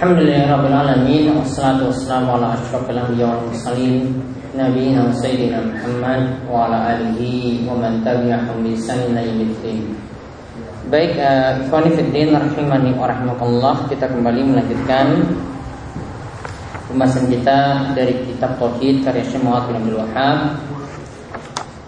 Alhamdulillahirrabbilalamin 0.00 1.28
Wassalatu 1.36 1.92
wassalamu 1.92 2.40
ala 2.40 2.56
ashrafil 2.56 2.96
anbiya 2.96 3.36
wal 3.36 3.52
mursalin 3.52 4.16
Nabiina 4.56 5.04
wa 5.04 5.12
sayyidina 5.12 5.60
Muhammad 5.60 6.40
Wa 6.48 6.72
ala 6.72 6.96
alihi 6.96 7.68
wa 7.68 7.76
man 7.76 8.00
tabi'ahum 8.00 8.64
bi 8.64 8.72
ihsan 8.80 9.12
ila 9.12 9.20
yaumiddin 9.20 9.92
Baik, 10.88 11.20
uh, 11.20 11.60
Ikhwani 11.60 11.92
Fiddin 11.92 12.32
Rahimani 12.32 12.96
wa 12.96 13.12
rahmatullah 13.12 13.92
Kita 13.92 14.08
kembali 14.08 14.40
melanjutkan 14.40 15.20
Pembahasan 16.88 17.28
kita 17.28 17.92
dari 17.92 18.24
kitab 18.24 18.56
Tauhid 18.56 19.04
Karya 19.04 19.20
Syekh 19.28 19.44
Muhammad 19.44 19.68
bin 19.68 19.84
Abdul 19.84 20.00
Wahab 20.00 20.38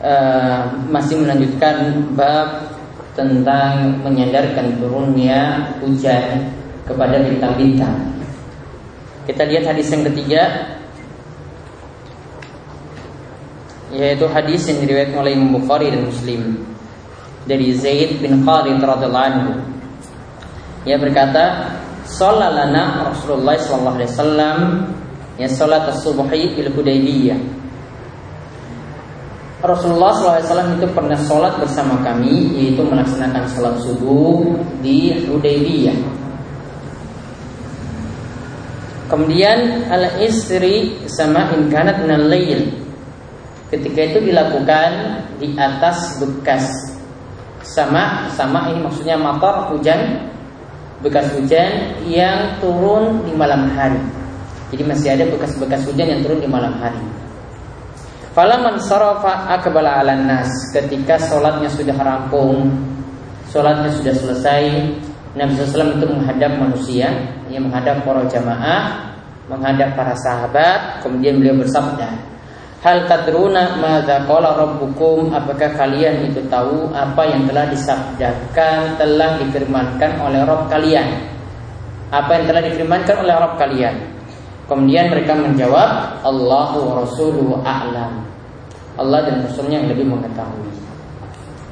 uh, 0.05 0.61
Masih 0.93 1.17
melanjutkan 1.17 2.05
bab 2.13 2.77
Tentang 3.17 4.05
menyandarkan 4.05 4.77
turunnya 4.77 5.73
hujan 5.81 6.61
kepada 6.87 7.23
bintang-bintang 7.23 7.95
Kita 9.29 9.43
lihat 9.47 9.75
hadis 9.75 9.89
yang 9.91 10.03
ketiga 10.07 10.43
Yaitu 13.93 14.25
hadis 14.33 14.65
yang 14.73 14.81
diriwayatkan 14.89 15.21
oleh 15.21 15.33
Imam 15.37 15.53
Bukhari 15.61 15.93
dan 15.93 16.09
Muslim 16.09 16.65
dari 17.45 17.77
Zaid 17.77 18.25
bin 18.25 18.41
Khalid 18.41 18.81
radhiyallahu 18.81 19.29
anhu. 19.29 19.53
Ia 20.89 20.97
berkata, 20.97 21.77
"Shallalana 22.09 23.13
Rasulullah 23.13 23.53
sallallahu 23.61 23.97
alaihi 24.01 24.11
wasallam 24.17 24.59
ya 25.37 25.49
salat 25.53 25.85
as-subhi 25.93 26.57
fil 26.57 26.73
Hudaybiyah." 26.73 27.61
Rasulullah 29.63 30.11
SAW 30.11 30.75
itu 30.75 30.91
pernah 30.91 31.15
sholat 31.15 31.55
bersama 31.55 31.95
kami 32.03 32.51
Yaitu 32.59 32.83
melaksanakan 32.83 33.47
sholat 33.47 33.79
subuh 33.79 34.59
di 34.83 35.23
Hudaybiyah 35.23 35.95
Kemudian 39.13 39.93
al-istri 39.93 41.05
sama 41.05 41.53
inkanat 41.53 42.01
minal 42.01 42.33
layl 42.33 42.65
Ketika 43.69 44.01
itu 44.09 44.33
dilakukan 44.33 45.21
di 45.37 45.53
atas 45.57 46.17
bekas 46.17 46.65
sama 47.65 48.29
sama 48.33 48.69
ini 48.73 48.85
maksudnya 48.85 49.17
matar 49.17 49.69
hujan 49.73 50.29
bekas 51.01 51.29
hujan 51.33 51.99
yang 52.05 52.57
turun 52.63 53.25
di 53.25 53.33
malam 53.33 53.73
hari. 53.75 54.01
Jadi 54.73 54.83
masih 54.85 55.09
ada 55.13 55.25
bekas-bekas 55.29 55.85
hujan 55.89 56.09
yang 56.09 56.21
turun 56.21 56.41
di 56.41 56.49
malam 56.49 56.73
hari. 56.81 57.01
Falaman 58.33 58.81
sarafa 58.81 59.57
akbala 59.57 60.01
'alan 60.01 60.25
nas 60.25 60.49
ketika 60.73 61.21
sholatnya 61.21 61.69
sudah 61.69 61.97
rampung, 61.97 62.73
sholatnya 63.53 63.93
sudah 63.93 64.15
selesai, 64.17 64.65
Nabi 65.33 65.57
SAW 65.57 65.97
itu 65.97 66.07
menghadap 66.13 66.53
manusia, 66.61 67.09
yang 67.49 67.65
menghadap 67.65 68.05
para 68.05 68.21
jamaah, 68.29 69.17
menghadap 69.49 69.97
para 69.97 70.13
sahabat, 70.21 71.01
kemudian 71.01 71.41
beliau 71.41 71.57
bersabda, 71.57 72.33
Hal 72.83 73.07
tadruna 73.07 73.79
madza 73.79 74.27
qala 74.27 74.59
rabbukum? 74.59 75.31
Apakah 75.31 75.71
kalian 75.79 76.27
itu 76.29 76.43
tahu 76.51 76.91
apa 76.91 77.23
yang 77.31 77.47
telah 77.47 77.71
disabdakan 77.71 78.99
telah 78.99 79.39
difirmankan 79.39 80.19
oleh 80.19 80.43
Rabb 80.43 80.67
kalian? 80.67 81.31
Apa 82.11 82.43
yang 82.43 82.45
telah 82.51 82.63
difirmankan 82.67 83.17
oleh 83.23 83.35
Rabb 83.39 83.55
kalian? 83.55 83.97
Kemudian 84.67 85.15
mereka 85.15 85.33
menjawab 85.39 86.21
Allahu 86.27 87.07
rasuluhu 87.07 87.63
a'lam. 87.63 88.27
Allah 88.99 89.31
dan 89.31 89.47
Rasulnya 89.47 89.81
yang 89.81 89.89
lebih 89.95 90.11
mengetahui 90.11 90.82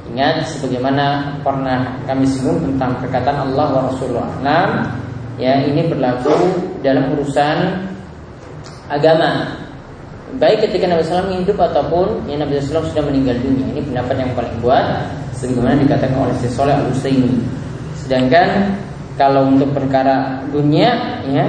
ingat 0.09 0.49
sebagaimana 0.49 1.37
pernah 1.45 2.01
kami 2.09 2.25
singgung 2.25 2.63
tentang 2.73 2.97
perkataan 3.03 3.53
Allah 3.53 3.67
wa 3.69 3.81
rasuluhu 3.93 4.19
a'lam 4.19 4.89
ya 5.37 5.61
ini 5.61 5.85
berlaku 5.85 6.33
dalam 6.81 7.13
urusan 7.13 7.85
agama 8.89 9.61
baik 10.39 10.67
ketika 10.67 10.87
Nabi 10.87 11.03
SAW 11.03 11.31
hidup 11.31 11.57
ataupun 11.59 12.23
yang 12.27 12.43
Nabi 12.43 12.59
SAW 12.59 12.87
sudah 12.87 13.03
meninggal 13.03 13.35
dunia. 13.39 13.67
Ini 13.75 13.81
pendapat 13.83 14.15
yang 14.15 14.31
paling 14.31 14.55
kuat 14.63 14.85
sebagaimana 15.35 15.75
dikatakan 15.83 16.15
oleh 16.15 16.35
Syekh 16.39 16.53
Saleh 16.55 16.75
Al 16.75 16.87
Utsaimin. 16.87 17.35
Sedangkan 17.99 18.79
kalau 19.19 19.51
untuk 19.51 19.71
perkara 19.75 20.39
dunia 20.51 21.19
ya 21.27 21.45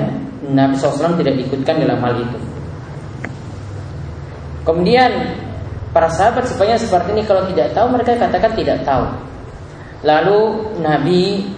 Nabi 0.51 0.75
SAW 0.79 1.15
tidak 1.19 1.39
ikutkan 1.47 1.79
dalam 1.79 1.99
hal 2.03 2.15
itu. 2.19 2.39
Kemudian 4.62 5.11
para 5.93 6.09
sahabat 6.09 6.49
supaya 6.49 6.75
seperti 6.81 7.13
ini 7.13 7.23
kalau 7.29 7.45
tidak 7.53 7.77
tahu 7.77 7.87
mereka 7.93 8.17
katakan 8.17 8.53
tidak 8.57 8.81
tahu. 8.83 9.07
Lalu 10.03 10.41
Nabi 10.83 11.53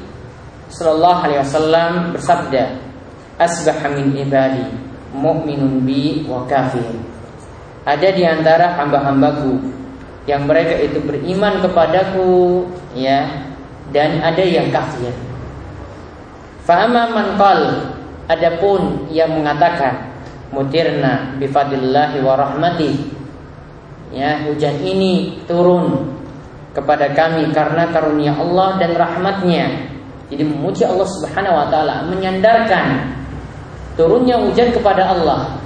Shallallahu 0.68 1.20
Alaihi 1.24 1.40
Wasallam 1.40 1.92
bersabda, 2.12 2.64
"Asbaha 3.40 3.88
min 3.94 4.12
ibadi 4.18 4.66
mu'minun 5.14 5.86
bi 5.86 6.26
wa 6.28 6.44
kafir." 6.44 7.14
ada 7.84 8.08
di 8.08 8.24
antara 8.24 8.80
hamba-hambaku 8.80 9.60
yang 10.24 10.48
mereka 10.48 10.80
itu 10.80 11.04
beriman 11.04 11.60
kepadaku 11.60 12.64
ya 12.96 13.44
dan 13.92 14.24
ada 14.24 14.40
yang 14.40 14.72
kafir. 14.72 15.12
Fahama 16.64 17.12
man 17.12 17.28
qal 17.36 17.60
adapun 18.32 19.04
yang 19.12 19.36
mengatakan 19.36 20.16
mutirna 20.48 21.36
bifadillahi 21.36 22.24
wa 22.24 22.40
rahmati 22.40 23.12
ya 24.14 24.46
hujan 24.46 24.78
ini 24.80 25.42
turun 25.50 26.14
kepada 26.70 27.10
kami 27.12 27.50
karena 27.50 27.90
karunia 27.90 28.32
Allah 28.38 28.78
dan 28.78 28.94
rahmatnya 28.94 29.90
jadi 30.30 30.46
memuji 30.46 30.86
Allah 30.86 31.06
Subhanahu 31.18 31.58
wa 31.58 31.66
taala 31.68 32.06
menyandarkan 32.08 33.12
turunnya 33.98 34.38
hujan 34.38 34.70
kepada 34.70 35.10
Allah 35.10 35.64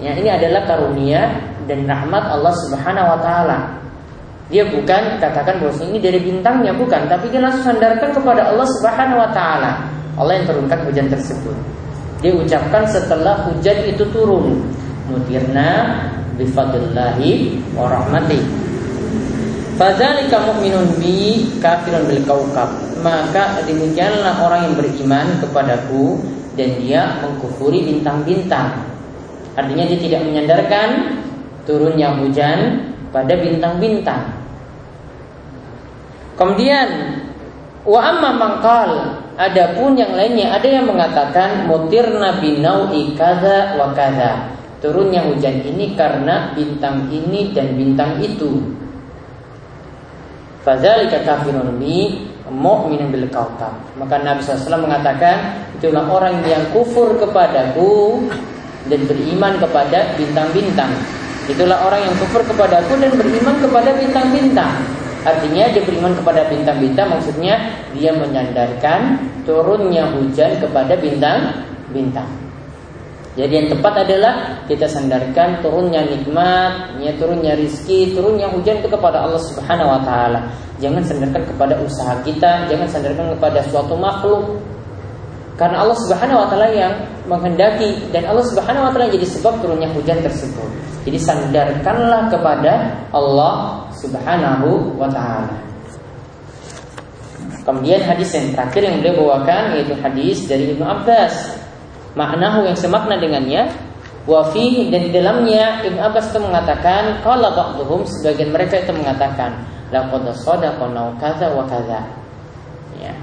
Ya, 0.00 0.16
ini 0.16 0.32
adalah 0.32 0.64
karunia 0.64 1.28
dan 1.68 1.84
rahmat 1.84 2.24
Allah 2.32 2.56
Subhanahu 2.64 3.04
wa 3.04 3.18
taala. 3.20 3.58
Dia 4.48 4.64
bukan 4.66 5.20
katakan 5.20 5.60
bahwa 5.60 5.76
ini 5.84 6.00
dari 6.00 6.18
bintangnya 6.18 6.72
bukan, 6.72 7.04
tapi 7.06 7.28
dia 7.28 7.38
langsung 7.44 7.68
sandarkan 7.68 8.08
kepada 8.16 8.48
Allah 8.48 8.66
Subhanahu 8.80 9.20
wa 9.20 9.30
taala. 9.36 9.84
Allah 10.16 10.40
yang 10.40 10.48
turunkan 10.48 10.80
hujan 10.88 11.06
tersebut. 11.12 11.52
Dia 12.24 12.32
ucapkan 12.32 12.88
setelah 12.88 13.44
hujan 13.44 13.76
itu 13.86 14.04
turun, 14.08 14.56
mutirna 15.12 16.00
bifadillahi 16.40 17.60
wa 17.76 17.92
rahmati. 17.92 18.40
Fadzalika 19.76 20.44
mu'minun 20.48 20.96
bi 20.96 21.44
kafirun 21.60 22.08
bil 22.08 22.24
kaukab. 22.24 22.68
Maka 23.00 23.64
demikianlah 23.64 24.44
orang 24.44 24.68
yang 24.68 24.74
beriman 24.76 25.40
kepadaku 25.40 26.20
dan 26.56 26.76
dia 26.80 27.20
mengkufuri 27.24 27.84
bintang-bintang. 27.88 28.84
Artinya 29.56 29.84
dia 29.88 29.98
tidak 30.00 30.20
menyandarkan 30.28 30.88
turunnya 31.64 32.12
hujan 32.20 32.92
pada 33.08 33.32
bintang-bintang. 33.40 34.36
Kemudian 36.36 36.88
wa 37.88 38.00
amma 38.00 38.30
mangkal 38.36 38.90
adapun 39.40 39.96
yang 39.96 40.12
lainnya 40.12 40.52
ada 40.56 40.68
yang 40.68 40.84
mengatakan 40.84 41.64
mutirna 41.64 42.36
binau'i 42.36 43.16
kadza 43.16 43.80
wa 43.80 43.96
kadza. 43.96 44.59
Turunnya 44.80 45.20
hujan 45.28 45.60
ini 45.60 45.92
karena 45.92 46.56
bintang 46.56 47.12
ini 47.12 47.52
dan 47.52 47.76
bintang 47.76 48.16
itu. 48.24 48.64
Fadzalika 50.64 51.20
kafirun 51.20 51.76
bi 51.76 52.16
mu'minun 52.48 53.12
bil 53.12 53.28
kaukab. 53.28 53.76
Maka 54.00 54.24
Nabi 54.24 54.40
SAW 54.40 54.80
mengatakan 54.80 55.68
itulah 55.76 56.08
orang 56.08 56.40
yang 56.48 56.64
kufur 56.72 57.12
kepadaku 57.20 58.24
dan 58.88 59.00
beriman 59.04 59.60
kepada 59.60 60.16
bintang-bintang. 60.16 60.92
Itulah 61.44 61.84
orang 61.84 62.00
yang 62.00 62.16
kufur 62.16 62.40
kepadaku 62.44 62.96
dan 63.04 63.12
beriman 63.20 63.56
kepada 63.60 63.90
bintang-bintang. 63.96 64.72
Artinya 65.20 65.68
dia 65.68 65.84
beriman 65.84 66.16
kepada 66.16 66.48
bintang-bintang 66.48 67.12
maksudnya 67.12 67.60
dia 67.92 68.16
menyandarkan 68.16 69.20
turunnya 69.44 70.08
hujan 70.16 70.56
kepada 70.56 70.96
bintang-bintang. 70.96 72.49
Jadi 73.38 73.52
yang 73.62 73.68
tepat 73.70 73.94
adalah 74.02 74.66
kita 74.66 74.90
sandarkan 74.90 75.62
turunnya 75.62 76.02
nikmat, 76.02 76.98
ya 76.98 77.14
turunnya 77.14 77.54
rizki, 77.54 78.10
turunnya 78.10 78.50
hujan 78.50 78.82
itu 78.82 78.90
kepada 78.90 79.22
Allah 79.22 79.38
Subhanahu 79.38 79.86
wa 79.86 80.00
taala. 80.02 80.50
Jangan 80.82 81.06
sandarkan 81.06 81.46
kepada 81.46 81.78
usaha 81.78 82.18
kita, 82.26 82.66
jangan 82.66 82.88
sandarkan 82.90 83.38
kepada 83.38 83.62
suatu 83.70 83.94
makhluk, 83.94 84.58
karena 85.60 85.84
Allah 85.84 85.98
Subhanahu 86.00 86.40
wa 86.40 86.48
taala 86.48 86.72
yang 86.72 86.94
menghendaki 87.28 88.00
dan 88.16 88.24
Allah 88.24 88.40
Subhanahu 88.48 88.88
wa 88.88 88.92
taala 88.96 89.12
jadi 89.12 89.28
sebab 89.28 89.60
turunnya 89.60 89.92
hujan 89.92 90.16
tersebut. 90.24 90.68
Jadi 91.04 91.20
sandarkanlah 91.20 92.32
kepada 92.32 92.96
Allah 93.12 93.84
Subhanahu 94.00 94.96
wa 94.96 95.04
taala. 95.12 95.52
Kemudian 97.60 98.00
hadis 98.08 98.32
yang 98.32 98.56
terakhir 98.56 98.88
yang 98.88 99.04
beliau 99.04 99.14
bawakan 99.20 99.76
yaitu 99.76 99.92
hadis 100.00 100.48
dari 100.48 100.72
Ibnu 100.72 100.80
Abbas. 100.80 101.59
Maknahu 102.18 102.66
yang 102.66 102.74
semakna 102.74 103.18
dengannya 103.18 103.70
Wafi 104.28 104.92
dan 104.92 105.08
di 105.08 105.10
dalamnya 105.10 105.80
Ibnu 105.80 105.96
Abbas 105.96 106.30
itu 106.30 106.38
mengatakan 106.38 107.24
kalau 107.24 107.50
ba'dhum 107.56 108.04
sebagian 108.04 108.52
mereka 108.52 108.78
itu 108.78 108.92
mengatakan 108.92 109.64
laqad 109.88 110.28
sadaqa 110.36 110.86
kaza 111.16 111.46
wa 111.56 111.64
kaza. 111.64 112.04
Ya. 113.00 113.16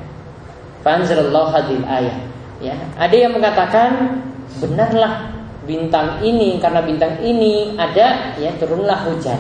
Fanzalallahu 0.81 1.53
hadil 1.53 1.85
ayat 1.85 2.27
Ya, 2.57 2.73
ada 2.97 3.13
yang 3.13 3.37
mengatakan 3.37 4.17
benarlah 4.57 5.29
bintang 5.69 6.17
ini 6.25 6.57
karena 6.57 6.81
bintang 6.81 7.21
ini 7.21 7.77
ada 7.77 8.33
ya 8.41 8.49
turunlah 8.57 9.05
hujan. 9.05 9.37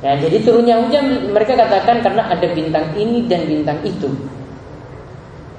Ya, 0.00 0.16
jadi 0.16 0.40
turunnya 0.40 0.80
hujan 0.80 1.30
mereka 1.36 1.52
katakan 1.54 2.00
karena 2.00 2.32
ada 2.32 2.46
bintang 2.56 2.96
ini 2.96 3.28
dan 3.28 3.44
bintang 3.44 3.78
itu. 3.84 4.08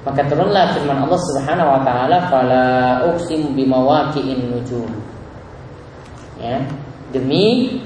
Maka 0.04 0.20
turunlah 0.28 0.76
firman 0.76 1.08
Allah 1.08 1.20
Subhanahu 1.32 1.68
wa 1.68 1.80
taala 1.80 2.28
fala 2.28 2.64
uqsimu 3.08 3.56
bimawaqi'in 3.56 4.52
nujum. 4.52 4.92
Ya, 6.36 6.60
demi 7.08 7.80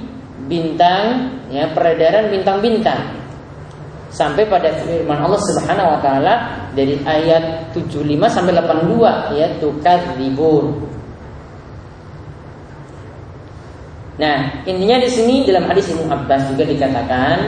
bintang 0.50 1.30
ya 1.46 1.70
peredaran 1.70 2.32
bintang-bintang 2.34 3.18
sampai 4.10 4.50
pada 4.50 4.72
firman 4.82 5.20
Allah 5.20 5.38
Subhanahu 5.38 5.94
wa 5.94 5.98
taala 6.02 6.34
dari 6.74 6.98
ayat 7.06 7.70
75 7.70 8.02
sampai 8.26 8.52
82 8.56 9.38
ya 9.38 9.46
tukadzibun. 9.62 10.74
Nah, 14.18 14.66
intinya 14.66 14.98
di 14.98 15.06
sini 15.06 15.46
dalam 15.46 15.70
hadis 15.70 15.86
Ibnu 15.94 16.10
Abbas 16.10 16.50
juga 16.50 16.66
dikatakan 16.66 17.38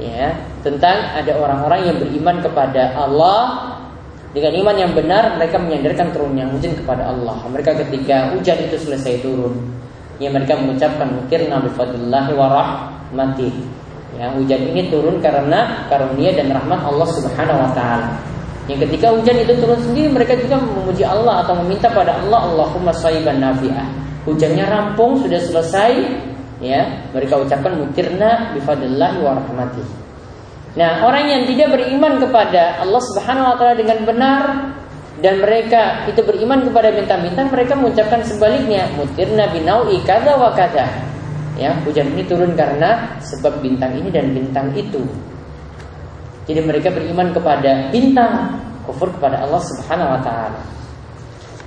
ya 0.00 0.32
tentang 0.60 0.96
ada 1.16 1.32
orang-orang 1.36 1.80
yang 1.92 1.96
beriman 2.00 2.36
kepada 2.44 2.96
Allah 2.96 3.42
dengan 4.30 4.52
iman 4.62 4.76
yang 4.78 4.92
benar 4.94 5.34
mereka 5.34 5.58
menyandarkan 5.58 6.14
turunnya 6.14 6.46
hujan 6.52 6.72
kepada 6.78 7.10
Allah. 7.10 7.36
Mereka 7.50 7.80
ketika 7.86 8.30
hujan 8.36 8.58
itu 8.62 8.76
selesai 8.78 9.24
turun, 9.24 9.56
ya 10.22 10.30
mereka 10.30 10.54
mengucapkan 10.60 11.08
mukirna 11.10 11.58
bi 11.64 11.70
fadlillahi 11.74 12.32
wa 12.36 12.46
rahmatih 12.46 13.80
Ya, 14.18 14.26
hujan 14.34 14.74
ini 14.74 14.90
turun 14.90 15.22
karena 15.22 15.86
karunia 15.86 16.34
dan 16.34 16.50
rahmat 16.50 16.82
Allah 16.82 17.08
Subhanahu 17.14 17.62
wa 17.62 17.70
taala. 17.70 18.10
Yang 18.66 18.90
ketika 18.90 19.14
hujan 19.14 19.36
itu 19.38 19.52
turun 19.62 19.78
sendiri 19.78 20.08
mereka 20.10 20.34
juga 20.34 20.58
memuji 20.58 21.06
Allah 21.06 21.46
atau 21.46 21.54
meminta 21.62 21.86
pada 21.88 22.18
Allah 22.18 22.50
Allahumma 22.50 22.90
sayyiban 22.90 23.38
nafi'ah. 23.38 23.86
Hujannya 24.26 24.66
rampung 24.66 25.14
sudah 25.22 25.38
selesai 25.38 25.92
ya, 26.58 26.84
mereka 27.14 27.38
ucapkan 27.38 27.78
mutirna 27.78 28.50
bifadillahi 28.58 29.18
wa 29.22 29.38
rahmatih. 29.38 29.99
Nah, 30.78 31.02
orang 31.02 31.26
yang 31.26 31.42
tidak 31.50 31.74
beriman 31.74 32.22
kepada 32.22 32.78
Allah 32.78 33.02
Subhanahu 33.10 33.50
wa 33.50 33.56
taala 33.58 33.74
dengan 33.74 34.06
benar 34.06 34.42
dan 35.18 35.42
mereka 35.42 36.06
itu 36.06 36.22
beriman 36.22 36.62
kepada 36.62 36.94
bintang-bintang 36.94 37.50
mereka 37.50 37.74
mengucapkan 37.74 38.22
sebaliknya 38.22 38.86
mutirna 38.94 39.50
binau'i 39.50 39.98
kada 40.06 40.38
wa 40.38 40.54
kada 40.54 41.10
Ya, 41.58 41.76
hujan 41.84 42.16
ini 42.16 42.24
turun 42.24 42.56
karena 42.56 43.20
sebab 43.20 43.60
bintang 43.60 43.92
ini 43.92 44.08
dan 44.08 44.32
bintang 44.32 44.72
itu. 44.72 45.04
Jadi 46.48 46.60
mereka 46.64 46.88
beriman 46.88 47.36
kepada 47.36 47.92
bintang, 47.92 48.56
kufur 48.88 49.12
kepada 49.12 49.44
Allah 49.44 49.60
Subhanahu 49.60 50.08
wa 50.08 50.20
taala. 50.24 50.56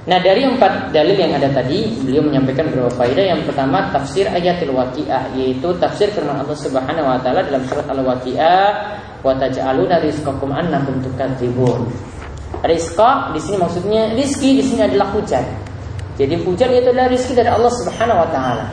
Nah, 0.04 0.20
dari 0.20 0.44
empat 0.44 0.92
dalil 0.92 1.16
yang 1.16 1.32
ada 1.32 1.48
tadi, 1.48 1.88
beliau 2.04 2.28
menyampaikan 2.28 2.68
beberapa 2.68 2.92
faedah. 2.92 3.24
Yang 3.24 3.48
pertama, 3.48 3.88
tafsir 3.96 4.28
ayatul 4.28 4.76
waqiah, 4.76 5.32
yaitu 5.32 5.72
tafsir 5.80 6.12
firman 6.12 6.44
Allah 6.44 6.60
Subhanahu 6.60 7.08
wa 7.08 7.16
taala 7.24 7.40
dalam 7.48 7.64
surat 7.72 7.88
Al-Waqiah, 7.88 8.68
"Wa 9.24 9.32
taj'aluna 9.40 10.04
rizqakum 10.04 10.52
annakum 10.52 11.00
tukadzibun." 11.00 11.88
Rizqa 12.68 13.32
di 13.32 13.40
sini 13.40 13.56
maksudnya 13.64 14.12
rizki 14.12 14.60
di 14.60 14.64
sini 14.68 14.92
adalah 14.92 15.08
hujan. 15.16 15.44
Jadi 16.20 16.36
hujan 16.36 16.68
itu 16.76 16.92
adalah 16.92 17.08
rizki 17.08 17.32
dari 17.32 17.48
Allah 17.48 17.72
Subhanahu 17.72 18.28
wa 18.28 18.28
taala. 18.28 18.66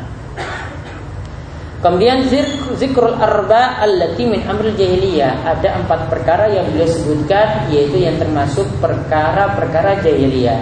Kemudian 1.80 2.26
zikrul 2.74 3.16
arba 3.16 3.80
allati 3.80 4.28
min 4.28 4.44
amril 4.44 4.76
jahiliyah 4.76 5.48
Ada 5.48 5.80
empat 5.80 6.12
perkara 6.12 6.52
yang 6.52 6.68
beliau 6.68 6.84
sebutkan 6.84 7.72
Yaitu 7.72 8.04
yang 8.04 8.20
termasuk 8.20 8.68
perkara-perkara 8.84 10.04
jahiliyah 10.04 10.60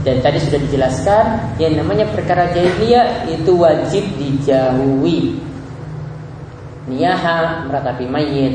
Dan 0.00 0.24
tadi 0.24 0.40
sudah 0.40 0.60
dijelaskan 0.64 1.24
Yang 1.60 1.84
namanya 1.84 2.06
perkara 2.08 2.48
jahiliyah 2.56 3.28
Itu 3.28 3.60
wajib 3.60 4.04
dijauhi. 4.16 5.36
Niyaha 6.88 7.68
meratapi 7.68 8.08
mayit 8.08 8.54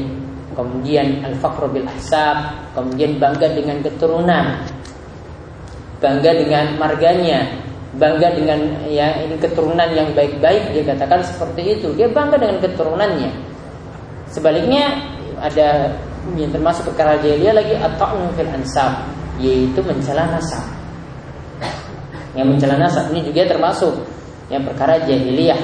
Kemudian 0.58 1.22
al-faqru 1.22 1.70
bil 1.70 1.86
ahsab 1.86 2.66
Kemudian 2.74 3.22
bangga 3.22 3.54
dengan 3.54 3.82
keturunan 3.86 4.66
Bangga 6.02 6.32
dengan 6.34 6.66
marganya 6.82 7.66
bangga 7.96 8.36
dengan 8.36 8.60
ya 8.92 9.24
ini 9.24 9.40
keturunan 9.40 9.88
yang 9.96 10.12
baik-baik 10.12 10.76
dia 10.76 10.84
katakan 10.84 11.24
seperti 11.24 11.80
itu. 11.80 11.96
Dia 11.96 12.12
bangga 12.12 12.36
dengan 12.36 12.60
keturunannya. 12.60 13.32
Sebaliknya 14.28 15.00
ada 15.40 15.96
yang 16.36 16.52
termasuk 16.52 16.92
perkara 16.92 17.16
jahiliyah 17.24 17.56
lagi 17.56 17.76
atau 17.80 18.20
fil 18.36 18.52
ansab 18.52 18.92
yaitu 19.40 19.80
mencela 19.84 20.28
nasab 20.32 20.75
yang 22.36 22.52
mencela 22.52 22.76
nasab 22.76 23.10
ini 23.16 23.24
juga 23.26 23.48
termasuk 23.48 23.96
yang 24.52 24.62
perkara 24.68 25.02
jahiliyah 25.08 25.62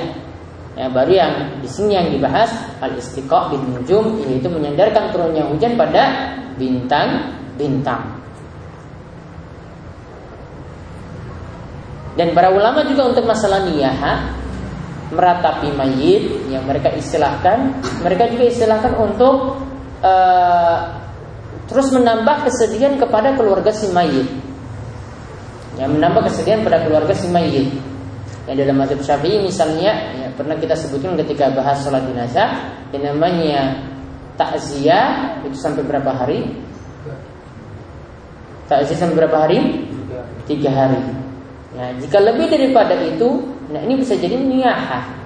ya 0.79 0.87
baru 0.87 1.11
yang 1.11 1.33
di 1.59 1.67
sini 1.67 1.99
yang 1.99 2.07
dibahas 2.09 2.49
al 2.79 2.95
istiqah 2.95 3.51
bin 3.51 3.61
nujum 3.75 4.23
yaitu 4.25 4.47
menyandarkan 4.47 5.11
turunnya 5.11 5.43
hujan 5.45 5.75
pada 5.75 6.33
bintang-bintang 6.55 8.21
Dan 12.11 12.35
para 12.35 12.51
ulama 12.51 12.83
juga 12.83 13.07
untuk 13.07 13.23
masalah 13.23 13.63
niyaha 13.63 14.35
meratapi 15.11 15.75
mayit 15.75 16.47
yang 16.51 16.63
mereka 16.67 16.91
istilahkan, 16.95 17.83
mereka 18.03 18.31
juga 18.31 18.47
istilahkan 18.47 18.95
untuk 18.95 19.59
uh, 20.03 20.79
terus 21.67 21.91
menambah 21.91 22.47
kesedihan 22.47 22.99
kepada 22.99 23.35
keluarga 23.35 23.71
si 23.71 23.91
mayit. 23.95 24.27
Yang 25.81 25.97
menambah 25.97 26.21
kesedihan 26.29 26.61
pada 26.61 26.85
keluarga 26.85 27.09
si 27.17 27.25
mayit. 27.33 27.73
Yang 28.45 28.55
dalam 28.61 28.77
mazhab 28.77 29.01
Syafi'i 29.01 29.41
misalnya 29.41 30.13
ya, 30.13 30.27
pernah 30.37 30.53
kita 30.61 30.77
sebutkan 30.77 31.17
ketika 31.25 31.49
bahas 31.57 31.81
sholat 31.81 32.05
jenazah 32.05 32.77
yang 32.93 33.17
namanya 33.17 33.81
takziah 34.37 35.41
itu 35.41 35.57
sampai 35.57 35.81
berapa 35.81 36.13
hari? 36.13 36.45
Takziah 38.69 38.97
sampai 38.97 39.25
berapa 39.25 39.37
hari? 39.41 39.89
Tiga 40.45 40.69
hari. 40.69 41.01
Ya, 41.73 41.97
jika 41.97 42.17
lebih 42.21 42.51
daripada 42.51 42.93
itu, 43.01 43.41
nah 43.73 43.81
ini 43.81 43.97
bisa 43.97 44.13
jadi 44.13 44.37
niyahah. 44.37 45.17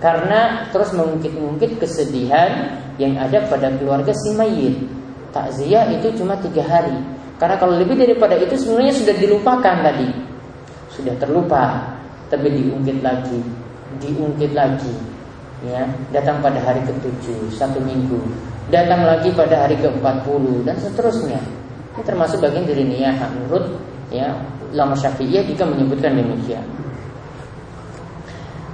Karena 0.00 0.68
terus 0.72 0.92
mengungkit-ungkit 0.96 1.80
kesedihan 1.80 2.76
yang 3.00 3.16
ada 3.16 3.48
pada 3.48 3.72
keluarga 3.80 4.12
si 4.12 4.32
mayit. 4.36 4.76
Takziah 5.32 5.88
itu 5.92 6.12
cuma 6.20 6.36
tiga 6.40 6.64
hari. 6.68 7.19
Karena 7.40 7.56
kalau 7.56 7.80
lebih 7.80 7.96
daripada 7.96 8.36
itu 8.36 8.52
sebenarnya 8.52 8.92
sudah 8.92 9.16
dilupakan 9.16 9.76
tadi. 9.80 10.08
Sudah 10.92 11.16
terlupa. 11.16 11.88
Tapi 12.28 12.46
diungkit 12.52 13.00
lagi. 13.00 13.40
Diungkit 13.96 14.52
lagi. 14.52 14.92
Ya, 15.64 15.88
datang 16.12 16.44
pada 16.44 16.60
hari 16.60 16.84
ketujuh, 16.84 17.48
satu 17.52 17.80
minggu. 17.80 18.20
Datang 18.68 19.08
lagi 19.08 19.32
pada 19.32 19.64
hari 19.64 19.76
ke-40 19.80 20.68
dan 20.68 20.76
seterusnya. 20.76 21.40
Ini 21.96 22.02
termasuk 22.06 22.40
bagian 22.40 22.64
dari 22.64 22.86
niyah 22.86 23.12
menurut 23.34 23.76
ya 24.08 24.30
ulama 24.70 24.94
Syafi'iyah 24.94 25.44
juga 25.44 25.66
menyebutkan 25.66 26.16
demikian. 26.16 26.64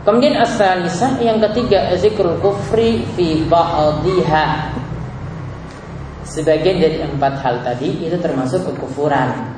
Kemudian 0.06 0.38
asalisah 0.38 1.18
yang 1.18 1.42
ketiga 1.42 1.90
zikrul 1.98 2.38
kufri 2.38 3.02
fi 3.18 3.42
ba'dhiha. 3.50 4.46
Sebagian 6.26 6.82
dari 6.82 6.98
empat 7.06 7.38
hal 7.38 7.62
tadi 7.62 8.02
itu 8.02 8.18
termasuk 8.18 8.66
kekufuran. 8.66 9.54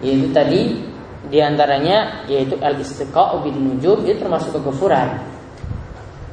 Yaitu 0.00 0.32
tadi 0.32 0.80
di 1.28 1.38
antaranya 1.44 2.24
yaitu 2.24 2.56
al 2.64 2.80
istiqa'u 2.80 3.44
bin 3.44 3.60
nujum 3.60 4.00
itu 4.08 4.16
termasuk 4.16 4.56
kekufuran. 4.56 5.20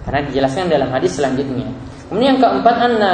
Karena 0.07 0.23
dijelaskan 0.31 0.71
dalam 0.71 0.89
hadis 0.95 1.19
selanjutnya. 1.19 1.67
Kemudian 2.07 2.35
yang 2.35 2.39
keempat 2.39 2.75
anna 2.79 3.13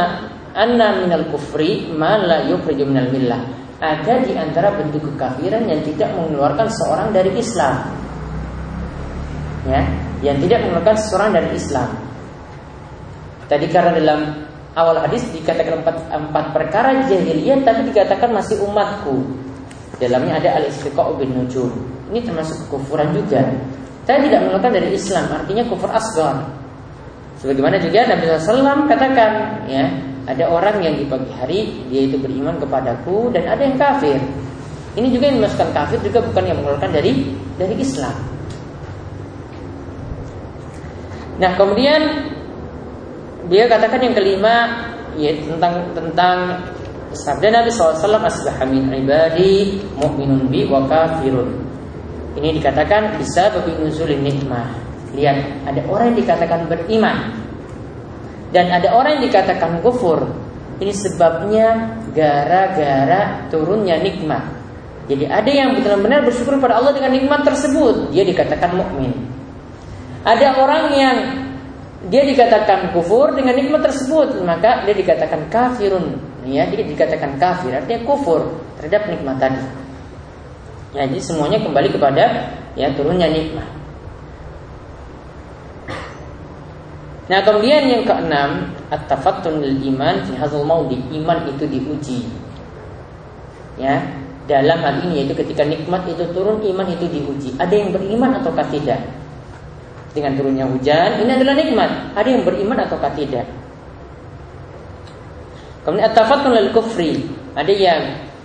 anna 0.54 1.02
minal 1.02 1.26
kufri 1.34 1.90
ma 1.90 2.22
la 2.22 2.46
yukhriju 2.46 2.86
minal 2.86 3.10
millah 3.10 3.42
ada 3.84 4.24
di 4.24 4.32
antara 4.38 4.72
bentuk 4.80 5.04
kekafiran 5.12 5.68
yang 5.68 5.84
tidak 5.84 6.08
mengeluarkan 6.16 6.72
seorang 6.72 7.12
dari 7.12 7.36
Islam. 7.36 7.84
Ya, 9.68 9.82
yang 10.24 10.40
tidak 10.40 10.64
mengeluarkan 10.64 10.96
seorang 10.96 11.30
dari 11.36 11.50
Islam. 11.58 11.90
Tadi 13.52 13.66
karena 13.68 13.92
dalam 14.00 14.20
awal 14.74 14.98
hadis 14.98 15.26
dikatakan 15.34 15.82
empat, 15.82 15.96
empat 16.10 16.46
perkara 16.54 17.06
jahiliyah 17.06 17.62
tapi 17.62 17.90
dikatakan 17.90 18.30
masih 18.34 18.62
umatku. 18.66 19.22
Dalamnya 20.02 20.42
ada 20.42 20.50
al-istiqa'u 20.62 21.16
bin 21.22 21.32
nujum. 21.38 21.70
Ini 22.10 22.26
termasuk 22.26 22.68
kekufuran 22.68 23.14
juga. 23.14 23.46
Saya 24.04 24.20
tidak 24.20 24.44
mengeluarkan 24.44 24.74
dari 24.76 24.90
Islam, 24.92 25.26
artinya 25.32 25.64
kufur 25.70 25.88
asgar. 25.94 26.44
Sebagaimana 27.40 27.80
juga 27.80 28.04
Nabi 28.10 28.24
SAW 28.28 28.90
katakan, 28.90 29.32
ya, 29.70 29.86
ada 30.24 30.48
orang 30.48 30.80
yang 30.80 30.96
di 30.96 31.06
pagi 31.08 31.32
hari 31.36 31.60
dia 31.92 32.08
itu 32.08 32.16
beriman 32.16 32.56
kepadaku 32.60 33.32
dan 33.36 33.44
ada 33.48 33.62
yang 33.64 33.76
kafir. 33.76 34.20
Ini 34.94 35.08
juga 35.10 35.28
yang 35.28 35.44
dimasukkan 35.44 35.70
kafir 35.74 36.00
juga 36.06 36.20
bukan 36.24 36.44
yang 36.48 36.58
mengeluarkan 36.62 36.92
dari 36.94 37.12
dari 37.60 37.76
Islam. 37.82 38.16
Nah 41.42 41.52
kemudian 41.58 42.02
dia 43.52 43.68
katakan 43.68 44.00
yang 44.00 44.16
kelima 44.16 44.56
ya 45.20 45.32
tentang 45.44 45.74
tentang 45.92 46.38
Sabda 47.14 47.54
Nabi 47.54 47.70
SAW 47.70 48.26
Asbaha 48.26 48.66
min 48.66 48.90
ibadi 48.90 49.78
mu'minun 50.02 50.50
bi 50.50 50.66
wa 50.66 50.82
kafirun. 50.90 51.62
Ini 52.34 52.58
dikatakan 52.58 53.22
bisa 53.22 53.54
babi 53.54 53.78
nuzulin 53.78 54.26
nikmah. 54.26 54.74
Lihat, 55.14 55.70
ada 55.70 55.86
orang 55.86 56.10
yang 56.10 56.26
dikatakan 56.26 56.66
beriman 56.66 57.38
Dan 58.50 58.74
ada 58.74 58.90
orang 58.98 59.22
yang 59.22 59.30
dikatakan 59.30 59.78
kufur. 59.86 60.26
Ini 60.82 60.90
sebabnya 60.90 62.02
gara-gara 62.18 63.46
turunnya 63.54 64.02
nikmat. 64.02 64.42
Jadi 65.06 65.30
ada 65.30 65.52
yang 65.54 65.78
benar-benar 65.78 66.26
bersyukur 66.26 66.58
pada 66.58 66.82
Allah 66.82 66.98
dengan 66.98 67.14
nikmat 67.14 67.46
tersebut. 67.46 68.10
Dia 68.10 68.26
dikatakan 68.26 68.74
mukmin. 68.74 69.14
Ada 70.26 70.58
orang 70.58 70.84
yang 70.98 71.18
dia 72.12 72.28
dikatakan 72.28 72.92
kufur 72.92 73.32
dengan 73.32 73.56
nikmat 73.56 73.80
tersebut 73.80 74.44
maka 74.44 74.84
dia 74.84 74.96
dikatakan 74.96 75.48
kafirun. 75.48 76.20
Ya 76.44 76.68
dia 76.68 76.84
dikatakan 76.84 77.40
kafir 77.40 77.72
artinya 77.72 78.04
kufur 78.04 78.60
terhadap 78.76 79.08
nikmat 79.08 79.40
tadi. 79.40 79.64
Ya, 80.94 81.10
jadi 81.10 81.24
semuanya 81.24 81.64
kembali 81.64 81.90
kepada 81.96 82.54
ya 82.76 82.92
turunnya 82.92 83.32
nikmat. 83.32 83.66
Nah 87.32 87.40
kemudian 87.40 87.88
yang 87.88 88.04
keenam 88.04 88.76
At-tafattun 88.94 89.64
iman 89.64 90.16
fi 90.28 90.38
hadzal 90.38 90.68
maudi. 90.68 91.02
Iman 91.16 91.50
itu 91.50 91.66
diuji. 91.66 92.30
Ya 93.82 94.06
Dalam 94.44 94.84
hal 94.84 95.08
ini 95.08 95.24
yaitu 95.24 95.34
ketika 95.40 95.64
nikmat 95.64 96.04
itu 96.06 96.28
turun 96.36 96.60
Iman 96.62 96.86
itu 96.92 97.08
diuji. 97.08 97.56
Ada 97.58 97.74
yang 97.74 97.90
beriman 97.96 98.38
ataukah 98.44 98.68
tidak 98.70 99.00
dengan 100.14 100.38
turunnya 100.38 100.66
hujan 100.70 101.26
ini 101.26 101.32
adalah 101.34 101.54
nikmat. 101.58 101.92
Ada 102.14 102.28
yang 102.30 102.44
beriman 102.46 102.78
ataukah 102.86 103.12
tidak? 103.18 103.46
Kemudian 105.84 106.08
at-tafattun 106.08 106.54
lil 106.56 106.70
kufri. 106.72 107.28
Ada 107.54 107.74
yang 107.74 108.02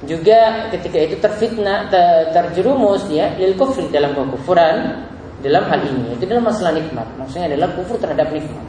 juga 0.09 0.71
ketika 0.75 0.99
itu 0.99 1.17
terfitnah 1.21 1.93
ter, 1.93 2.33
terjerumus 2.35 3.07
ya 3.13 3.31
lil 3.39 3.55
kufri 3.55 3.87
dalam 3.93 4.17
kekufuran 4.17 5.07
dalam 5.39 5.63
hal 5.71 5.81
ini 5.87 6.19
itu 6.19 6.25
dalam 6.27 6.43
masalah 6.43 6.75
nikmat. 6.75 7.07
Maksudnya 7.15 7.55
adalah 7.55 7.69
kufur 7.79 8.01
terhadap 8.01 8.33
nikmat. 8.35 8.67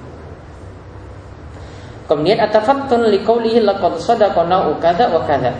Kemudian 2.05 2.41
at-tafattun 2.41 3.09
li 3.09 3.21
qawlihi 3.21 3.61
laqad 3.65 4.01
sadaqana 4.01 4.69
ukada 4.73 5.09
wa 5.09 5.21
kada. 5.25 5.53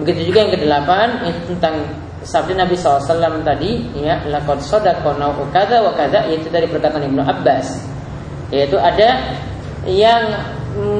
Begitu 0.00 0.32
juga 0.32 0.48
yang 0.48 0.52
kedelapan 0.56 1.08
tentang 1.46 1.84
sabda 2.22 2.66
Nabi 2.66 2.74
SAW 2.78 3.42
tadi 3.42 3.82
ya 3.98 4.22
lakon 4.30 4.58
ukada 5.42 5.82
wa 5.82 5.92
kada 5.94 6.26
yaitu 6.30 6.48
dari 6.48 6.70
perkataan 6.70 7.06
Ibnu 7.10 7.22
Abbas. 7.22 7.68
Yaitu 8.54 8.78
ada 8.78 9.38
yang 9.88 10.30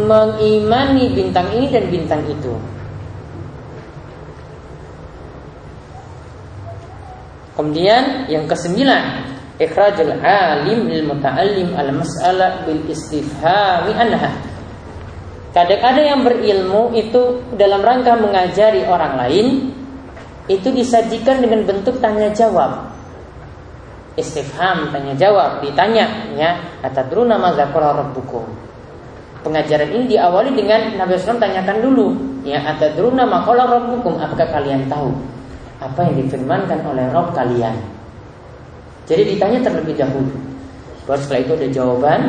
mengimani 0.08 1.12
bintang 1.14 1.48
ini 1.54 1.66
dan 1.70 1.84
bintang 1.88 2.22
itu. 2.28 2.54
Kemudian 7.52 8.26
yang 8.32 8.48
kesembilan 8.48 9.28
ikhrajul 9.60 10.18
alim 10.24 10.88
lil 10.88 11.04
muta'allim 11.04 11.76
al 11.76 11.92
mas'ala 11.92 12.64
bil 12.64 12.80
istifhami 12.88 13.92
anha. 13.92 14.32
Kadang-kadang 15.52 16.06
yang 16.16 16.20
berilmu 16.24 16.96
itu 16.96 17.44
dalam 17.60 17.84
rangka 17.84 18.16
mengajari 18.16 18.88
orang 18.88 19.20
lain 19.20 19.46
itu 20.50 20.68
disajikan 20.74 21.38
dengan 21.38 21.62
bentuk 21.62 22.02
tanya 22.02 22.30
jawab. 22.34 22.90
Istifham 24.18 24.92
tanya 24.92 25.16
jawab 25.16 25.64
ditanya 25.64 26.04
ya 26.36 26.58
atadruna 26.84 27.38
qala 27.70 28.02
rabbukum. 28.02 28.44
Pengajaran 29.42 29.90
ini 29.90 30.14
diawali 30.14 30.54
dengan 30.54 30.94
Nabi 31.00 31.18
SAW 31.18 31.40
tanyakan 31.40 31.78
dulu 31.82 32.06
ya 32.44 32.62
atadruna 32.74 33.24
ma 33.24 33.46
qala 33.46 33.66
rabbukum 33.66 34.18
apakah 34.18 34.50
kalian 34.52 34.86
tahu 34.90 35.10
apa 35.82 36.00
yang 36.10 36.26
difirmankan 36.26 36.78
oleh 36.86 37.08
Rob 37.10 37.34
kalian. 37.34 37.74
Jadi 39.06 39.34
ditanya 39.34 39.58
terlebih 39.66 39.98
dahulu. 39.98 40.30
Baru 41.08 41.18
setelah 41.18 41.40
itu 41.42 41.52
ada 41.58 41.68
jawaban 41.74 42.20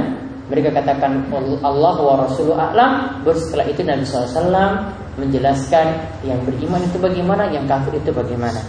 mereka 0.50 0.70
katakan 0.74 1.30
Allah 1.62 1.96
wa 1.98 2.14
Rasuluh 2.26 2.58
a'lam. 2.58 3.22
Baru 3.22 3.38
setelah 3.38 3.66
itu 3.70 3.86
Nabi 3.86 4.04
SAW 4.08 5.03
menjelaskan 5.18 5.94
yang 6.26 6.40
beriman 6.46 6.82
itu 6.82 6.98
bagaimana, 6.98 7.50
yang 7.54 7.66
kafir 7.70 7.98
itu 7.98 8.10
bagaimana. 8.10 8.62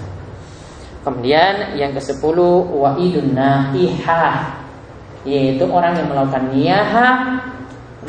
Kemudian 1.04 1.76
yang 1.76 1.92
ke 1.92 2.00
sepuluh 2.00 2.64
wa'idun 2.64 3.36
naihah 3.36 4.64
yaitu 5.24 5.64
orang 5.68 5.96
yang 5.96 6.08
melakukan 6.12 6.44
niyaha 6.52 7.08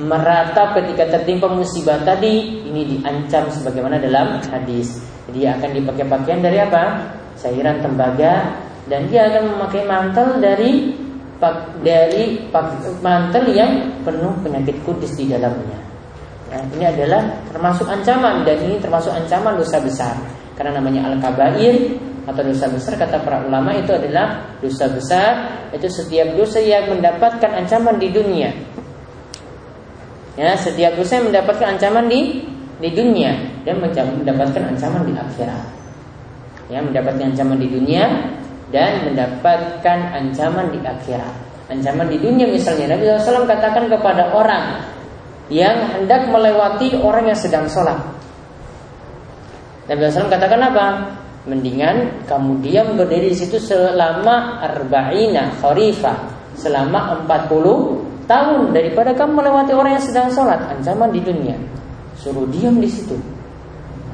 meratap 0.04 0.76
ketika 0.76 1.08
tertimpa 1.20 1.48
musibah 1.48 1.96
tadi 2.04 2.64
ini 2.68 3.00
diancam 3.00 3.48
sebagaimana 3.48 4.00
dalam 4.00 4.40
hadis. 4.44 5.00
Dia 5.32 5.56
akan 5.60 5.72
dipakai 5.76 6.06
pakaian 6.08 6.44
dari 6.44 6.60
apa? 6.60 7.16
Cairan 7.40 7.80
tembaga 7.84 8.64
dan 8.88 9.08
dia 9.08 9.32
akan 9.32 9.44
memakai 9.56 9.84
mantel 9.88 10.28
dari 10.40 10.96
dari 11.84 12.48
mantel 13.04 13.44
yang 13.52 13.72
penuh 14.08 14.34
penyakit 14.40 14.76
kudus 14.88 15.16
di 15.20 15.28
dalamnya. 15.32 15.85
Nah, 16.56 16.64
ini 16.72 16.88
adalah 16.88 17.44
termasuk 17.52 17.84
ancaman 17.84 18.48
dan 18.48 18.56
ini 18.64 18.80
termasuk 18.80 19.12
ancaman 19.12 19.60
dosa 19.60 19.76
besar. 19.84 20.16
Karena 20.56 20.80
namanya 20.80 21.12
al-kabair 21.12 22.00
atau 22.24 22.42
dosa 22.48 22.72
besar 22.72 22.96
kata 22.96 23.20
para 23.28 23.44
ulama 23.44 23.76
itu 23.76 23.92
adalah 23.92 24.56
dosa 24.64 24.88
besar 24.88 25.32
itu 25.76 25.84
setiap 25.92 26.32
dosa 26.40 26.64
yang 26.64 26.88
mendapatkan 26.88 27.52
ancaman 27.60 28.00
di 28.00 28.08
dunia. 28.08 28.56
Ya, 30.40 30.56
setiap 30.56 30.96
dosa 30.96 31.20
yang 31.20 31.36
mendapatkan 31.36 31.76
ancaman 31.76 32.08
di 32.08 32.48
di 32.80 32.90
dunia 32.92 33.36
dan 33.68 33.84
mendapatkan 33.84 34.64
ancaman 34.64 35.04
di 35.04 35.12
akhirat. 35.12 35.64
Ya, 36.72 36.80
mendapatkan 36.80 37.36
ancaman 37.36 37.60
di 37.60 37.68
dunia 37.68 38.32
dan 38.72 39.12
mendapatkan 39.12 40.00
ancaman 40.16 40.72
di 40.72 40.80
akhirat. 40.80 41.36
Ancaman 41.68 42.08
di 42.08 42.16
dunia 42.16 42.48
misalnya 42.48 42.96
Nabi 42.96 43.12
SAW 43.20 43.44
katakan 43.44 43.92
kepada 43.92 44.32
orang 44.32 44.95
yang 45.52 45.94
hendak 45.94 46.26
melewati 46.30 46.98
orang 47.00 47.30
yang 47.30 47.38
sedang 47.38 47.70
sholat. 47.70 47.98
Nabi 49.86 50.10
SAW 50.10 50.32
katakan 50.32 50.62
apa? 50.62 50.88
Mendingan 51.46 52.26
kamu 52.26 52.58
diam 52.66 52.98
berdiri 52.98 53.30
di 53.30 53.38
situ 53.38 53.62
selama 53.62 54.58
arba'ina 54.66 55.54
kharifah 55.62 56.18
selama 56.58 57.22
40 57.30 58.26
tahun 58.26 58.74
daripada 58.74 59.14
kamu 59.14 59.46
melewati 59.46 59.72
orang 59.78 59.94
yang 59.94 60.06
sedang 60.10 60.28
sholat 60.34 60.58
ancaman 60.74 61.14
di 61.14 61.22
dunia 61.22 61.54
suruh 62.18 62.50
diam 62.50 62.82
di 62.82 62.90
situ 62.90 63.14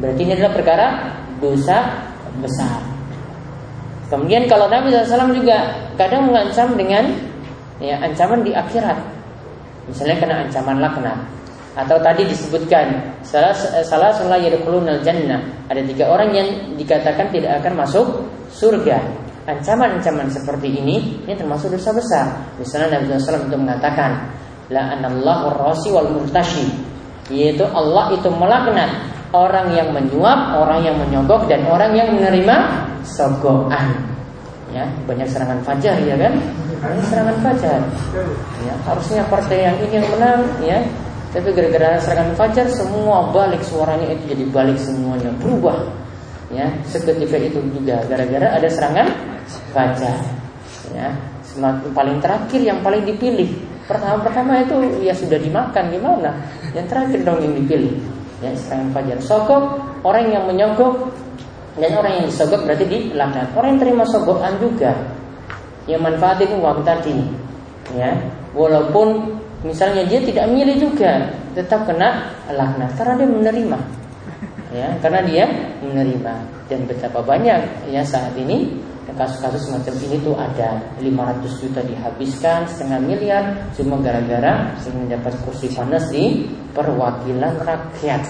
berarti 0.03 0.27
ini 0.27 0.35
adalah 0.35 0.51
perkara 0.51 0.87
dosa 1.39 2.03
besar 2.43 2.91
Kemudian 4.11 4.43
kalau 4.51 4.67
Nabi 4.67 4.91
SAW 4.91 5.31
juga 5.31 5.71
kadang 5.95 6.27
mengancam 6.27 6.75
dengan 6.75 7.15
ya, 7.79 7.95
ancaman 8.03 8.43
di 8.43 8.51
akhirat. 8.51 8.99
Misalnya 9.89 10.17
kena 10.21 10.35
ancaman 10.45 10.77
laknat. 10.77 11.17
Atau 11.71 11.95
tadi 12.03 12.27
disebutkan 12.27 13.15
salah 13.23 13.55
salah 13.87 14.11
salah 14.11 14.37
yadkhulunal 14.37 14.99
jannah. 15.01 15.39
Ada 15.71 15.81
tiga 15.87 16.11
orang 16.11 16.35
yang 16.35 16.47
dikatakan 16.75 17.31
tidak 17.31 17.63
akan 17.63 17.73
masuk 17.79 18.05
surga. 18.51 18.99
Ancaman-ancaman 19.47 20.29
seperti 20.29 20.69
ini 20.83 21.23
ini 21.25 21.33
termasuk 21.33 21.73
dosa 21.73 21.95
besar. 21.95 22.25
Misalnya 22.59 22.99
Nabi 22.99 23.17
SAW 23.17 23.47
itu 23.47 23.57
mengatakan 23.57 24.29
la 24.67 24.93
anallahu 24.99 25.57
rasi 25.57 25.89
wal 25.89 26.11
murtashi 26.11 26.67
yaitu 27.31 27.63
Allah 27.71 28.11
itu 28.11 28.27
melaknat 28.27 28.91
orang 29.31 29.71
yang 29.71 29.95
menyuap, 29.95 30.59
orang 30.59 30.83
yang 30.83 30.99
menyogok 30.99 31.47
dan 31.47 31.63
orang 31.71 31.95
yang 31.95 32.11
menerima 32.11 32.55
sogokan 33.07 34.11
ya 34.71 34.87
banyak 35.03 35.27
serangan 35.27 35.59
fajar 35.67 35.99
ya 35.99 36.15
kan 36.15 36.33
banyak 36.81 37.05
serangan 37.13 37.37
fajar. 37.45 37.79
Ya 38.65 38.73
harusnya 38.89 39.21
partai 39.29 39.69
yang 39.69 39.77
ini 39.85 40.01
yang 40.01 40.07
menang 40.17 40.41
ya. 40.65 40.79
Tapi 41.31 41.47
gara-gara 41.55 41.95
serangan 42.01 42.35
fajar 42.35 42.67
semua 42.67 43.31
balik 43.31 43.63
suaranya 43.63 44.11
itu 44.11 44.35
jadi 44.35 44.43
balik 44.51 44.75
semuanya 44.81 45.31
berubah. 45.39 45.77
Ya 46.51 46.67
seketika 46.83 47.39
itu 47.39 47.61
juga 47.71 48.03
gara-gara 48.09 48.57
ada 48.57 48.67
serangan 48.67 49.07
fajar. 49.71 50.17
Ya 50.91 51.13
semakin 51.45 51.93
paling 51.93 52.17
terakhir 52.19 52.59
yang 52.59 52.81
paling 52.81 53.05
dipilih. 53.05 53.47
Pertama-pertama 53.85 54.65
itu 54.65 54.75
ya 55.05 55.13
sudah 55.13 55.37
dimakan 55.37 55.83
gimana? 55.93 56.31
Yang 56.73 56.85
terakhir 56.91 57.19
dong 57.23 57.39
yang 57.45 57.53
dipilih. 57.61 57.93
Ya 58.41 58.51
serangan 58.57 58.89
fajar. 58.91 59.17
Sokok 59.21 59.63
orang 60.01 60.33
yang 60.33 60.43
menyogok. 60.49 61.13
Dan 61.71 61.95
orang 61.95 62.19
yang 62.19 62.25
disogok 62.27 62.67
berarti 62.67 62.83
dilaknat. 62.83 63.47
Orang 63.55 63.79
yang 63.79 63.81
terima 63.87 64.03
sogokan 64.03 64.59
juga 64.59 64.91
yang 65.89 66.03
uang 66.61 66.85
tadi, 66.85 67.17
ya. 67.95 68.11
Walaupun 68.51 69.37
misalnya 69.63 70.03
dia 70.05 70.19
tidak 70.21 70.45
milih 70.51 70.77
juga, 70.77 71.31
tetap 71.55 71.87
kena 71.87 72.35
laknat 72.51 72.91
karena 72.99 73.13
dia 73.21 73.29
menerima. 73.29 73.79
Ya, 74.71 74.87
karena 75.03 75.19
dia 75.27 75.45
menerima 75.83 76.61
dan 76.71 76.87
betapa 76.87 77.19
banyak 77.19 77.91
ya 77.91 77.99
saat 78.07 78.31
ini 78.39 78.71
kasus-kasus 79.11 79.67
semacam 79.67 79.93
ini 80.07 80.17
tuh 80.23 80.35
ada 80.39 80.79
500 81.03 81.61
juta 81.61 81.83
dihabiskan 81.83 82.63
setengah 82.63 82.99
miliar 83.03 83.43
cuma 83.75 83.99
gara-gara 83.99 84.71
mendapat 84.95 85.35
kursi 85.43 85.67
panas 85.75 86.07
di 86.07 86.47
perwakilan 86.71 87.59
rakyat 87.59 88.23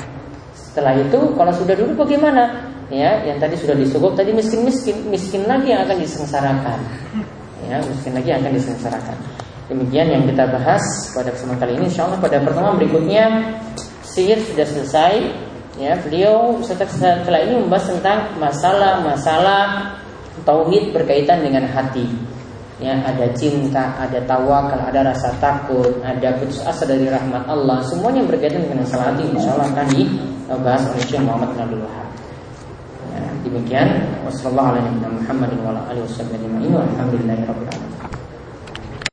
Setelah 0.58 0.98
itu 0.98 1.20
kalau 1.38 1.54
sudah 1.54 1.76
dulu 1.78 2.02
bagaimana? 2.02 2.72
Ya, 2.92 3.24
yang 3.24 3.40
tadi 3.40 3.56
sudah 3.56 3.76
disebut 3.76 4.20
tadi 4.20 4.36
miskin-miskin, 4.36 5.08
miskin 5.08 5.48
lagi 5.48 5.72
yang 5.72 5.88
akan 5.88 6.00
disengsarakan. 6.00 6.80
Ya, 7.72 7.80
miskin 7.80 8.12
lagi 8.12 8.36
akan 8.36 8.52
disengsarakan. 8.52 9.16
Demikian 9.72 10.12
yang 10.12 10.28
kita 10.28 10.44
bahas 10.52 10.84
pada 11.16 11.32
kesempatan 11.32 11.64
kali 11.64 11.72
ini. 11.80 11.88
Insya 11.88 12.04
Allah 12.04 12.20
pada 12.20 12.44
pertemuan 12.44 12.76
berikutnya 12.76 13.56
sihir 14.04 14.44
sudah 14.44 14.68
selesai. 14.68 15.14
Ya, 15.80 15.96
beliau 16.04 16.60
setelah 16.68 17.40
ini 17.48 17.64
membahas 17.64 17.88
tentang 17.88 18.36
masalah-masalah 18.44 19.96
tauhid 20.44 20.92
berkaitan 20.92 21.48
dengan 21.48 21.64
hati. 21.72 22.12
Ya, 22.84 23.00
ada 23.08 23.32
cinta, 23.40 23.96
ada 23.96 24.20
tawakal, 24.28 24.84
ada 24.92 25.16
rasa 25.16 25.32
takut, 25.40 25.96
ada 26.04 26.36
putus 26.44 26.60
asa 26.68 26.84
dari 26.84 27.08
rahmat 27.08 27.48
Allah. 27.48 27.80
Semuanya 27.88 28.28
berkaitan 28.28 28.68
dengan 28.68 28.84
masalah 28.84 29.16
hati. 29.16 29.32
Insya 29.32 29.56
Allah 29.56 29.72
akan 29.72 29.88
dibahas 29.96 30.84
oleh 30.92 31.04
Syekh 31.08 31.24
Muhammad 31.24 31.56
Abdul 31.56 31.88
Wahab. 31.88 32.08
Demikian 33.42 34.22
wassalamualaikum 34.22 35.02
warahmatullahi 36.78 37.42
wabarakatuh. 37.50 38.01